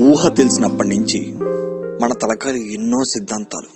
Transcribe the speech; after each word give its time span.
ఊహ 0.00 0.28
తెలిసినప్పటి 0.28 0.88
నుంచి 0.88 1.34
మన 2.02 2.12
తలకాయలు 2.12 2.56
ఎన్నో 2.56 3.04
సిద్ధాంతాలు 3.04 3.70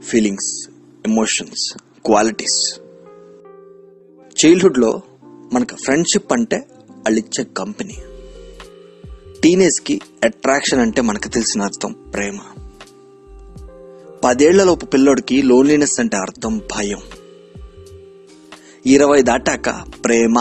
ఫీలింగ్స్ 0.00 0.68
ఎమోషన్స్ 1.06 1.76
క్వాలిటీస్ 2.04 2.80
చైల్డ్హుడ్లో 4.44 5.00
మనకు 5.52 5.76
ఫ్రెండ్షిప్ 5.76 6.32
అంటే 6.32 6.66
అళ్ళిచ్చే 7.06 7.44
కంపెనీ 7.44 7.96
టీనేజ్కి 9.42 10.00
అట్రాక్షన్ 10.24 10.80
అంటే 10.80 11.02
మనకు 11.02 11.28
తెలిసిన 11.28 11.62
అర్థం 11.62 11.92
ప్రేమ. 11.92 12.38
పదేళ్ళలోపు 14.24 14.86
పిల్లోడికి 14.86 15.42
లోన్లీనెస్ 15.42 16.00
అంటే 16.00 16.16
అర్థం 16.16 16.58
భయం. 16.58 16.98
ఇరవై 18.86 19.22
దాటాక 19.22 19.70
ప్రేమ 20.04 20.38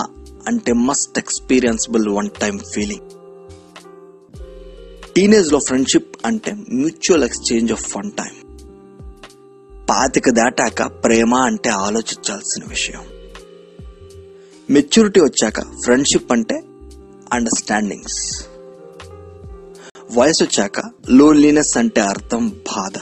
అంటే 0.48 0.74
must 0.74 1.20
experienceable 1.20 2.10
one 2.10 2.30
time 2.42 2.60
feeling 2.60 3.09
టీనేజ్లో 5.16 5.60
ఫ్రెండ్షిప్ 5.60 6.18
అంటే 6.26 6.52
mutual 6.74 7.24
exchange 7.24 7.72
of 7.72 7.86
fun 7.90 8.12
time 8.12 8.36
పాతిక 9.90 10.30
దాటాక 10.30 10.84
ప్రేమ 11.04 11.36
అంటే 11.36 11.70
ఆలోచించాల్సిన 11.70 12.64
విషయం. 12.70 13.04
మెచ్యూరిటీ 14.70 15.20
వచ్చాక 15.20 15.60
ఫ్రెండ్షిప్ 15.84 16.32
అంటే 16.32 16.58
అండర్స్టాండింగ్స్ 17.34 18.20
వయసు 20.12 20.44
వచ్చాక 20.44 20.80
లోన్లీనెస్ 21.10 21.78
అంటే 21.78 22.02
అర్థం 22.02 22.50
బాధ. 22.50 22.96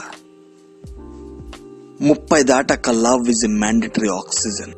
ముప్పై 2.00 2.42
దాటాక 2.42 2.90
love 2.90 3.30
is 3.30 3.44
a 3.44 3.48
mandatory 3.48 4.08
oxygen 4.08 4.74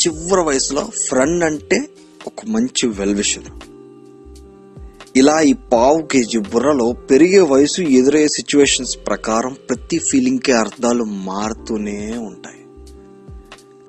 చివరి 0.00 0.42
వయసులో 0.42 0.90
ఫ్రెండ్ 1.08 1.44
అంటే 1.44 1.78
ఒక 2.26 2.46
మంచి 2.46 2.86
వెల్విషర్ 2.86 3.48
ఇలా 5.16 5.40
ఈ 5.40 5.52
పావు 5.52 6.02
కేజీ 6.02 6.38
బుర్రలో 6.38 6.92
పెరిగే 6.92 7.40
వయసు 7.40 7.80
ఎదురయ్యే 7.80 8.28
సిచ్యువేషన్స్ 8.28 8.98
ప్రకారం 9.06 9.56
ప్రతి 9.68 9.98
ఫీలింగ్కి 9.98 10.52
అర్థాలు 10.52 11.04
మారుతూనే 11.04 12.16
ఉంటాయి. 12.16 12.62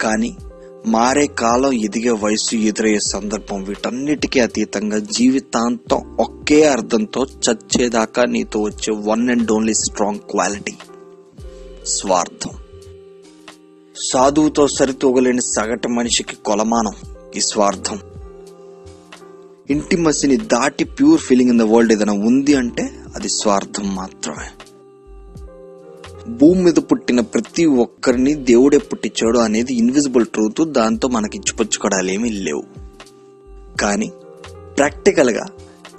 కానీ 0.02 0.38
మారే 0.86 1.28
కాలం 1.28 1.72
ఎదిగే 1.72 2.10
వయసు 2.10 2.56
ఎదురయ్యే 2.56 3.00
సందర్భం 3.00 3.64
వీటన్నిటికీ 3.64 4.40
అతీతంగా 4.40 5.00
జీవితాంతం 5.00 6.16
ఒకే 6.20 6.66
అర్థంతో 6.66 7.26
చచ్చేదాకా 7.26 8.26
నీతో 8.26 8.62
వచ్చే 8.62 8.94
one 8.98 9.30
and 9.30 9.52
only 9.52 9.74
strong 9.74 10.20
quality 10.20 10.76
స్వార్థం. 11.86 12.52
సాధువుతో 14.02 14.68
సరితూగలేని 14.68 15.42
సగటు 15.42 15.88
మనిషికి 15.88 16.36
కొలమానం 16.36 16.94
ఈ 17.36 17.40
స్వార్థం. 17.40 18.00
ఇంటిమసీని 19.70 20.38
దాటి 20.38 20.84
pure 20.84 21.22
feeling 21.22 21.50
in 21.50 21.60
the 21.60 21.62
world 21.62 21.94
ఏదైనా 21.94 22.14
ఉంది 22.14 22.56
అంటే 22.56 22.90
అది 23.16 23.30
స్వార్థం 23.30 23.96
మాత్రమే. 23.96 24.50
భూమి 26.32 26.64
మీద 26.64 26.74
పుట్టిన 26.74 27.20
ప్రతి 27.20 27.66
ఒక్కరిని 27.66 28.34
దేవుడే 28.34 28.78
పుట్టించాడు 28.78 29.40
అనేది 29.40 29.74
ఇన్విజిబుల్ 29.74 30.26
ట్రూత్ 30.26 30.72
దాంతో 30.72 31.08
మనకి 31.08 31.38
ఇచ్చిపుచ్చుకోవడాలు 31.38 32.12
ఏమీ 32.12 32.30
లేవు. 32.30 32.64
కానీ 33.78 34.12
ప్రాక్టికల్గా 34.78 35.46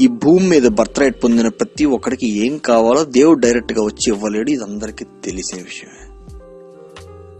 ఈ 0.00 0.06
భూమి 0.06 0.48
మీద 0.48 0.62
బర్త్ 0.62 0.98
రైట్ 0.98 1.24
పొందిన 1.24 1.48
ప్రతి 1.48 1.84
ఒక్కరికి 1.84 2.26
ఏం 2.26 2.58
కావాలో 2.58 3.04
దేవుడు 3.04 3.38
డైరెక్ట్గా 3.38 3.82
వచ్చి 3.82 4.12
ఇవ్వలేడు. 4.12 4.50
ఇది 4.50 4.64
అందరికీ 4.64 5.04
తెలిసిన 5.24 5.58
విషయమే. 5.58 6.07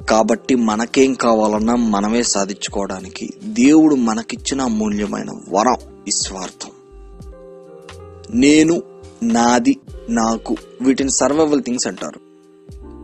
కాబట్టి 0.09 0.55
మనకేం 0.55 1.15
కావాలన్నా 1.15 1.75
మనమే 1.75 2.23
సాధించుకోవడానికి 2.23 3.31
దేవుడు 3.43 3.95
మనకిచ్చిన 3.95 4.61
అమూల్యమైన 4.61 5.31
వరం 5.49 5.77
ఈ 6.09 6.11
స్వార్థం. 6.11 6.71
నేను 8.35 8.83
నాది 9.23 9.77
నాకు 10.09 10.57
వీటిని 10.83 11.11
సర్వైవల్ 11.11 11.63
థింగ్స్ 11.63 11.87
అంటారు. 11.87 12.21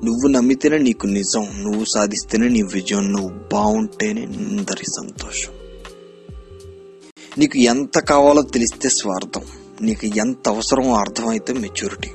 నువ్వు 0.04 0.28
నమ్మితేనే 0.28 0.78
నీకు 0.78 1.06
నిజం 1.06 1.48
నువ్వు 1.60 1.84
సాధిస్తేనే 1.84 2.48
నీ 2.48 2.62
విజయం 2.62 3.12
నువ్వు 3.12 3.30
బాగుంటేనే 3.52 4.22
అందరి 4.22 4.84
సంతోషం. 4.84 5.52
నీకు 7.38 7.58
ఎంత 7.58 7.98
కావాలో 7.98 8.42
తెలిస్తే 8.42 8.88
స్వార్థం 8.88 9.42
నీకు 9.82 10.06
ఎంత 10.06 10.48
అవసరమో 10.48 10.96
అర్థమైతే 10.96 11.52
మెచ్యూరిటీ 11.52 12.08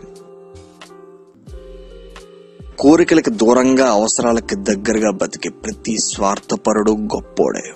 కోరికలకు 2.79 3.29
దూరంగా 3.29 3.91
అవసరాలకి 3.91 4.55
దగ్గరగా 4.55 5.11
బతికే 5.11 5.49
ప్రతి 5.49 5.97
స్వార్థపరుడు 5.97 6.91
గొప్పోడే. 6.91 7.73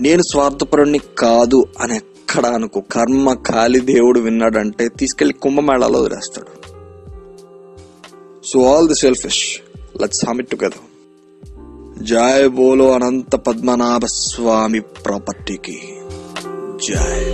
నేను 0.00 0.22
స్వార్థపరుడిని 0.22 1.00
కాదు 1.18 1.64
అని 1.80 1.96
ఎక్కడ 1.96 2.46
అనుకో 2.46 2.80
కర్మ 2.80 3.32
కాలి 3.32 3.80
దేవుడు 3.80 4.20
విన్నాడంటే 4.20 4.88
తీసుకెళ్ళి 4.88 5.34
కుంభమేళాలో 5.34 6.02
వదిలేస్తాడు. 6.02 6.70
So 8.44 8.74
all 8.74 8.88
the 8.88 8.94
selfish 8.94 9.60
let 10.00 10.14
summit 10.14 10.50
together 10.50 10.86
Joy 12.04 12.48
బోలో 12.48 12.92
అనంత 12.92 13.36
పద్మనాభ 13.36 14.04
స్వామి 14.04 14.80
ప్రాపర్టీకి. 14.80 15.82
జై. 16.88 17.30